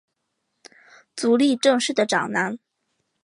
[1.15, 2.57] 足利政氏的长男。